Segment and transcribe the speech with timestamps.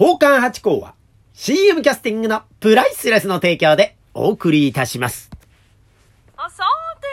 [0.00, 0.94] 宝冠八甲は
[1.34, 5.28] CM キャスティングのプライスレスの提供でお送りいたします。
[6.38, 6.64] あさ
[6.98, 7.06] て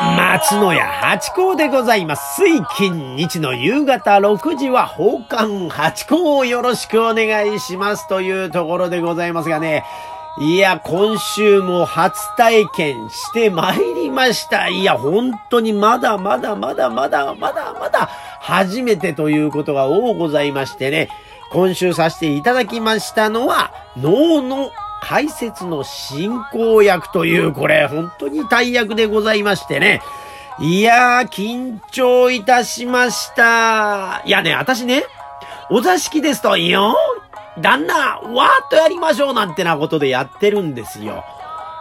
[0.00, 2.40] 松野屋八甲でございます。
[2.42, 9.84] 水金日の夕方6時は宝冠八甲をよろしくお願いしますというところでございますがね。
[10.38, 14.68] いや、今週も初体験してまいりました。
[14.68, 18.08] いや、本当にまだまだまだまだまだまだ
[18.40, 21.08] 初めてということが多ございましてね。
[21.50, 24.70] 今週させていただきましたのは、脳の
[25.02, 30.02] 解説の進行役という、これ、本当に大役でございましてね。
[30.60, 34.22] いやー、緊張いたしました。
[34.24, 35.04] いやね、私ね、
[35.70, 36.96] お座敷ですと、いいよ
[37.60, 41.24] 旦那、わーっとやりましょうなんてなことでやってるんですよ。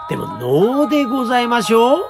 [0.10, 2.06] でも、能でございましょう？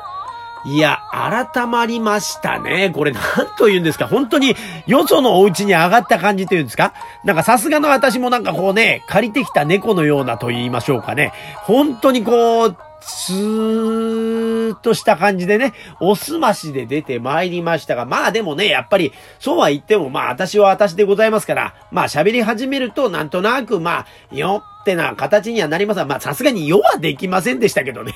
[0.67, 2.91] いや、改まりましたね。
[2.93, 3.23] これ何
[3.57, 4.05] と言うんですか？
[4.05, 4.53] 本当に、
[4.85, 6.93] よそのお家に上がった感じというんですか？
[7.23, 11.31] なんかさすがの私もなんかこうね、借りてきた猫のようなと言いましょうかね。
[11.63, 28.13] 本当にこう、スーッとした感じでね、おすましで出て参りましたが、まあでもね、やっぱり、そうは言っても、まあ私は私でございますから、まあ喋り始めると、なんとなく、まあ、よってな形にはなりますが、まあさすがによはできませんでしたけどね。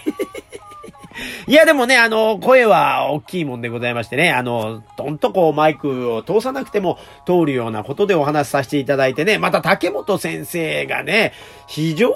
[1.48, 11.34] いや、でもね、あの、声は大きいもんでございましてね、あの、どんとこうマイクを通さなくても通るようなことでお話しさせていただいてね、また竹本先生がね、
[11.68, 12.14] 非常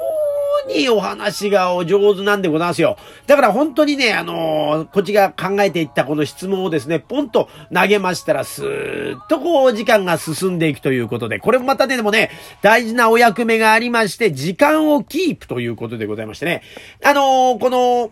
[0.68, 2.98] にお話がお上手なんでございますよ。
[3.28, 16.62] だから本当にね、あのこっちが考えていったこの質問をですね、ポンと投げましたら、スーッとこう時間が進んでいくということで、これもまたね、でもね、大事なお役目がありまして、時間をキープということでございましてね、
[17.04, 18.12] あのこの、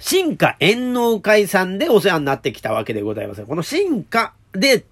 [0.00, 3.44] 進化遠農会さんでお世話になってきたわけでございます。
[3.44, 4.84] この進化で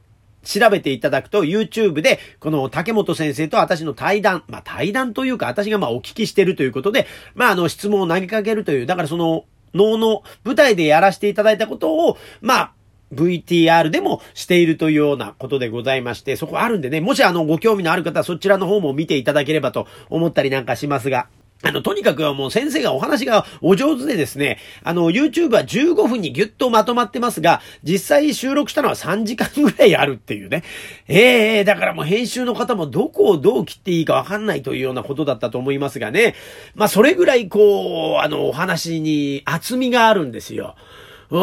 [0.44, 9.44] 調べていただくと YouTube でこの竹本先生と私の対談、まあ対談というか私がまあお聞きしてるということで、まああの質問を投げかけるという、だからその
[9.74, 12.72] 脳の舞台でやらせていただいたことを、まあ
[13.12, 21.28] VTR でもしているというようなことでございまして、そこあるんでね、もしあのご興味のある方はそちらの方も見ていただければと思ったりなんかしますが、
[21.62, 30.62] あの、とにかくはもう先生がお話がお上手でですね、あの、YouTube は15分にギュッとまとまってますが、実際収録したのは3時間ぐらいあるっていうね。
[31.08, 36.36] ええだからもう編集の方もどこをどう切っていいかわかんないというようなことだったと思いますがね。
[36.76, 40.76] まあ、それぐらいこう、あの、お話に厚みがあるんですよ。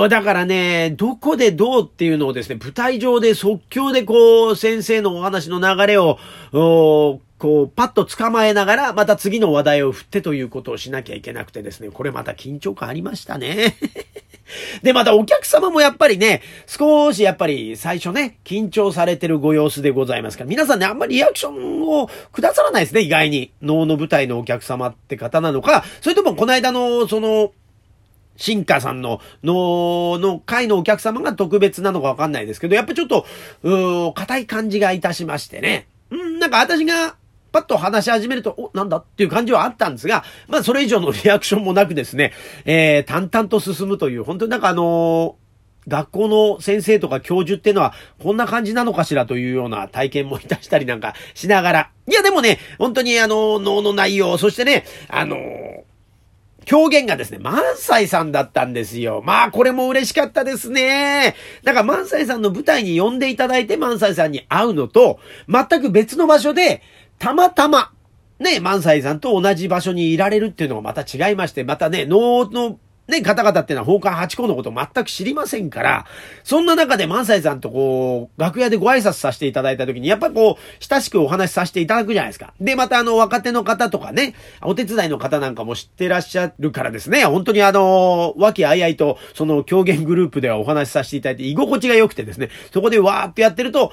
[0.09, 6.17] だからね、どこでどうっていうのをですね、舞台上で即興でこう、先生のお話の流れを、
[7.37, 13.75] こう、パッと捕まえながら、また次の話題を振ってということをしなきゃいけなくてですね、これまた緊張感ありましたね。
[14.83, 23.51] で、またお客様もやっぱりね、少しやっぱり最初ね、緊張されてるご様子でございますから、皆さんね、あんまりリアクションをくださらないですね、意外に。
[23.61, 27.51] 能の舞台のお客様って方なのか、それともこの間の、その、
[28.37, 33.25] 新華さんの、の、の会のお客様が特別なのかわかんないですけど、やっぱちょっと、
[33.63, 35.87] うー、硬い感じがいたしましてね。
[36.11, 37.15] うん、なんか私が、
[37.55, 42.33] パッと話し始めると、お、なんだっていう感じはあったんですが、まあそれ以上のリアクションもなくですね、
[42.65, 51.91] えー、淡々と進むという、本当になんかあのー、学校の先生とか教授っていうのは、こんな感じなのかしらというような体験もいたしたりなんかしながら。
[52.09, 55.95] いや、でもね、本当にあの、脳の内容、そしてね、あのー、
[56.71, 59.21] 表現がですね、万歳さんだったんですよ。
[59.23, 61.35] まあ、これも嬉しかったですね。
[61.63, 66.81] だから、万歳さんの舞台に呼んでいただいて、万歳さんに会うのと、全く別の場所で、
[67.19, 67.91] たまたま、
[68.39, 76.05] ね、万歳さんと同じ場所にいられるっていうのがまた違いまして、またね、能のね、方々っていうのは宝冠八甲のこと全く知りませんから、
[76.43, 82.55] そんな中で萬斎さんとこう、楽屋でご挨拶させていただいた時に、やっぱこう、親しくお話しさせていただくじゃないですか。
[82.59, 84.33] で、またあの、若手の方とかね、
[84.63, 93.91] お手伝いの方なんかも知ってらっしゃるからですね、本当にあの、和気あいあいと、その狂言グループではお話しさせていただいて、居心地が良くてですね、そこでわーってやってると、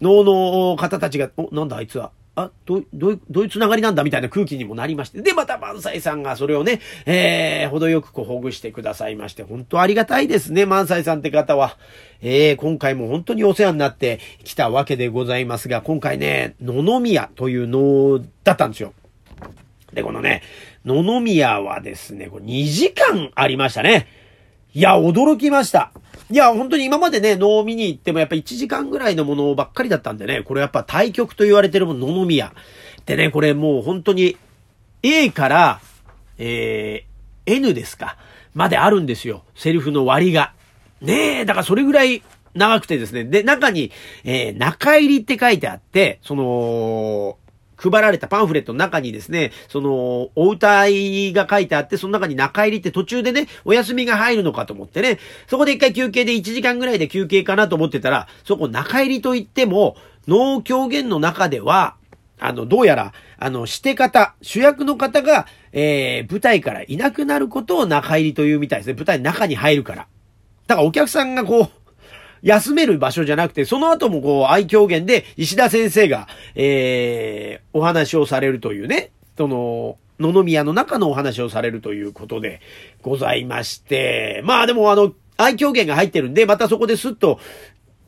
[0.00, 5.22] 能の方たちが、お、なんだあいつは、あ、どう、どいう、どういうつながりなんだみたいな空気にもなりまして。
[5.22, 11.76] で、また万歳さんがそれをね、えー、程よくこうほぐしてくださいまして、本当ありがたいですね、万歳さんって方は。
[12.22, 18.94] えー、今回も本当にお世話になってきたわけでございますが、今回ね、野々宮という能だったんですよ。
[19.92, 20.42] で、このね、
[20.84, 24.23] 野々宮はですね、これ2時間ありましたね。
[24.74, 25.92] いや、驚きました。
[26.30, 32.52] いや、本当に今までね、能を見に行ってもやっぱ1時間ぐらいのものばっかりだったんでね、これやっぱ対局と言われてるもの、野々宮。
[33.06, 34.36] でね、これもう本当に、
[35.04, 35.80] A から、
[36.38, 38.16] えー、N ですか、
[38.52, 39.44] まであるんですよ。
[39.54, 40.54] セリフの割が。
[41.00, 42.24] ねえ、だからそれぐらい
[42.54, 43.22] 長くてですね。
[43.22, 43.92] で、中に、
[44.24, 47.38] えー、中入りって書いてあって、その、
[47.90, 59.96] 配られたパンフレットの中にですね、その、お歌いが書いてあって、その中に中入りって途中でね、お休みが入るのかと思ってね、そこで一回休憩で1時間ぐらいで休憩かなと思ってたら、そこ中入りといっても、
[60.26, 61.96] 能狂言の中では、
[62.40, 68.94] あの、どうやら、あの、して方、主役の方が、えー、舞台からいなくなることを中入りというみたいですね。
[68.94, 70.06] 舞台の中に入るから。
[70.66, 71.83] だからお客さんがこう、
[72.44, 82.60] 休める場所じゃなくて、その後もこう、愛狂言で石田先生が、えー、お話をされるというね、その、野々宮の中のお話をされるということで
[83.02, 87.40] ございまして、まあでもあの、愛狂言が入ってるんで、またそこですっと、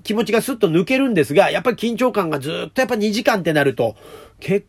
[0.05, 3.97] 気持ちがスッと抜けるんですが、やっぱり緊張感がずっとやっぱ2時間ってなると、
[4.39, 4.67] 結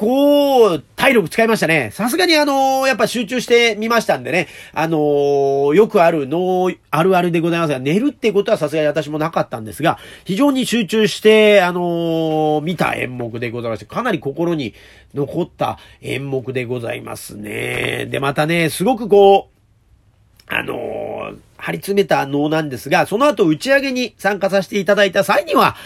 [0.00, 1.90] 構体力使いましたね。
[1.92, 14.72] さすがにあのやっぱ集中してみましたんでね、あのーよくあるのあるあるでございますが、寝るってことはさすがに私もなかったんですが、非常に集中して、あのー見た演目でございまして、かなり心に
[15.14, 18.06] 残った演目でございますね。
[18.10, 25.76] で、またね、すごくこう、あの張り詰めた能なんですが、その後打ち上げに参加させていただいた際には、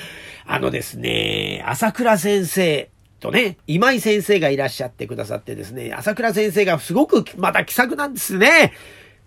[0.47, 2.91] あのですね、朝倉先生
[3.25, 8.75] とね、今井先生がいらっしゃってくださってですね、朝倉先生がすごくまた気さくなんですね。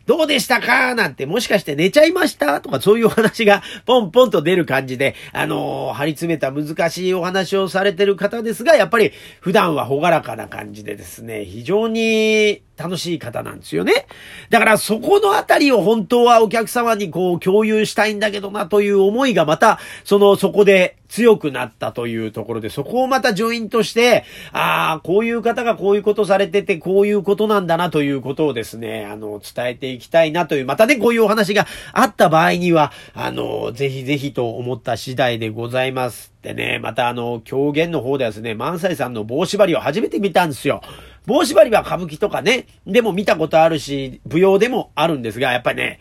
[0.05, 0.94] どうでしたか？
[0.94, 2.61] なんて、もしかして寝ちゃいました？
[2.61, 9.11] とかそういうお話がポンポンと出る感じで、あのー張り詰めた難しいお話をされてる方ですが、やっぱり
[9.41, 14.07] 普段はほがらかな感じでですね、非常に楽しい方なんですよね。
[14.50, 36.33] だからそこのあたりを本当はお客様にこう共有したいんだけどなという思いがまた、その、そこで強くなったというところで、そこをまたジョインとして、ああ、こういう方がこういうことされてて、こういうことなんだなということをですね、あの、伝えていきたいなという、またね、こういうお話があった場合には、あの、ぜひぜひと思った次第でございます。
[36.44, 40.81] でね、またあの、狂言の方ではですね、萬斎さんの棒縛りを初めて見たんですよ。
[41.27, 46.00] 棒縛りは歌舞伎とかね、でも見たことあるし、舞踊でもあるんですが、やっぱりね、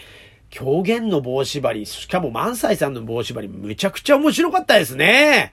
[0.51, 5.51] 狂言の棒縛り、しかも萬斎さんの棒縛り、むちゃくちゃ面白かったですね。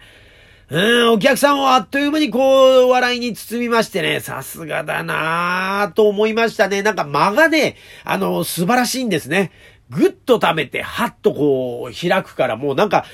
[0.70, 6.84] うん、お客さんをあっという間にこう、笑いに包みましてね、さすがだなぁと思いましたね。
[6.84, 9.52] なんか間がね、あの、素晴らしいんですね。
[9.90, 13.06] ぐっと溜めて、はっとこう、開くから、もうなんか、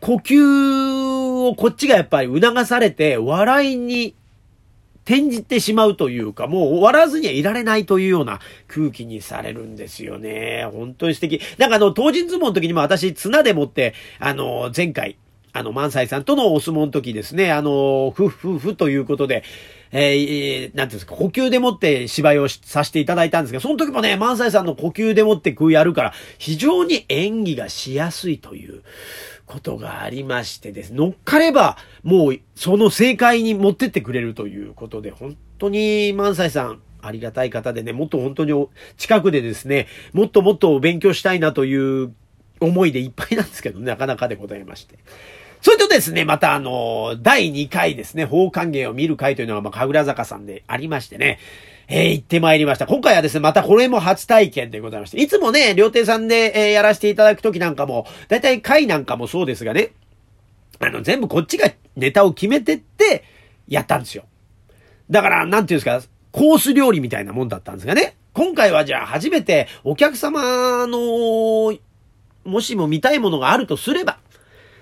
[0.00, 4.14] 呼吸をこっちがやっぱり促されて、笑いに
[5.08, 10.68] 転じてしまうというか、もう終わらずにはいられないというような空気にされるんですよね。
[10.70, 11.40] 本当に素敵。
[11.56, 15.16] なんかあの、当人相撲の時にも私、綱でもって、あの、前回、
[15.54, 19.44] あの、満載さんとのお相撲の時ですね、あの、ふっふっふということで、
[19.92, 28.82] えー、なんていうんですか、呼吸でもって芝居をさせていただいたんですが、その時もね、萬斎さんの呼吸でもってこうやるから、非常に演技がしやすいという
[29.46, 30.92] ことがありましてです。
[30.92, 42.12] 乗っかれば、もう、その正解に持ってってくれるということで、本当に萬斎さん、ありがたい方でね、もっと本当に近くでですね、もっともっと勉強したいなという
[42.60, 44.98] 思いでいっぱいなんですけど、なかなかでございまして。
[45.60, 51.38] それとですね、またあの、第2回ですね、法還元を見る会というのが、まあ、神楽坂さんでありましてね、
[51.88, 52.86] えー行ってまいりました。
[52.86, 59.92] 今回はですね、またこれも初体験でございまして、いつもね、料亭さんで、えーやらせていただくときなんかも、だいたい会なんかもそうですがね、
[60.80, 63.24] あの、全部こっちがネタを決めてって、
[63.66, 64.24] やったんですよ。
[65.10, 68.16] だから、なんていうんですか、コース料理みたいなもんだったんですがね。
[68.32, 71.76] 今回はじゃあ初めてお客様の、
[72.44, 74.17] もしも見たいものがあるとすれば、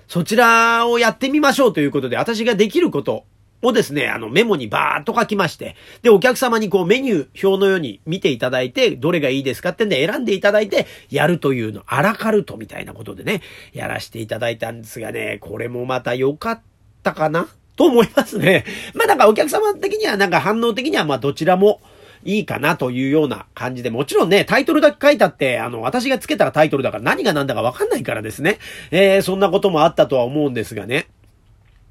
[0.07, 3.25] そちらをやってみましょうということで、私ができること
[3.61, 13.41] をですね、あのメモにバーっと書きまして、で、お客様にこうメニュー表のように見ていただいて、どれがいいですかってんで選んでいただいて、やるというの、アラカルトみたいなことでね、
[13.73, 16.61] やらせていただいたんですがね、これもまた良かっ
[17.03, 18.65] たかなと思いますね。
[18.93, 21.81] まあなんかお客様的にはなんか反応的にはまあどちらも
[22.27, 28.59] いいかなというような感じで、もちろんね、タイトルだけ書いたって、あの、私がつけたらタイトルだから何が何だかわかんないからですね。
[28.91, 31.07] えー、そんなこともあったとは思うんですがね。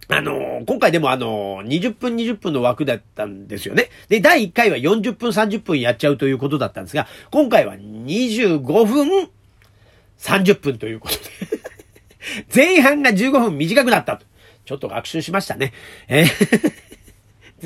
[0.08, 3.88] あの今回でもあの20分20分の枠だったんですよね。
[4.08, 9.30] で、第1回は40分30分やっちゃうということだったんですが、今回は25分
[10.18, 11.20] 30分ということで。
[12.54, 14.26] 前半が15分短くなったと。
[14.66, 15.72] ちょっと学習しましたね。
[16.08, 16.85] えー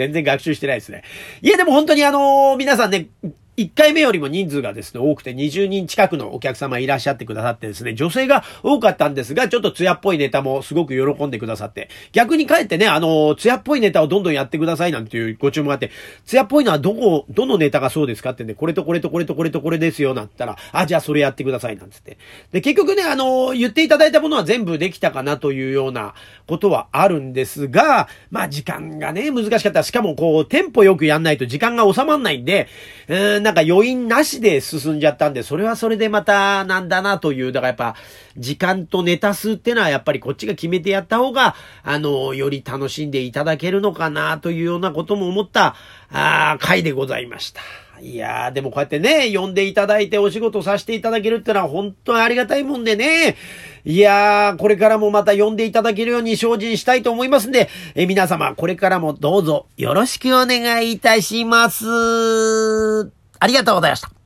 [0.01, 1.03] 全然学習してないですね。
[1.43, 3.09] いや、でも本当にあの皆さんね、
[3.57, 15.91] 1回目よりも人数がですね、多くて20人近くのお客様いらっしゃってくださってですね、女性が多かったんですが、ちょっと艶っぽいネタもすごく喜んでくださって、逆に帰ってね、あの、艶っぽいネタをどんどんやってくださいなんていうご注文があって、
[16.25, 22.17] 艶っぽいのはどこ、どのネタがそうですかってね、これとこれとこれとこれとこれですよ、なったら、あ、じゃあそれやってください、なんつって。
[22.53, 26.15] で、結局ね、あの、言っていただいたものは全部できたかなというような
[26.47, 29.83] ことはあるんですが、まあ時間がね、難しかった。
[29.83, 32.69] しかもこう、テンポよくやんないと時間が収まんないんで、
[33.09, 37.97] うん、なんか余韻なしで進んじゃったんで、それはそれでまたなんだなという、だからやっぱ、
[38.37, 45.75] 時間とネタ数ってのはやっぱりこっちが決めてやった方が、あの、より楽しんでいただけるのかなというようなことも思った、
[46.13, 47.61] あ回でございました。
[48.03, 53.37] いやー、でもこうやってね、呼んでいただいてお仕事させていただけるってのは本当にありがたいもんでね。
[53.85, 63.20] いやー、これからもまた呼んでいただけるように精進したいと思いますんで、え皆様、これからもどうぞよろしくお願いいたします。
[63.41, 64.20] ありがとうございました。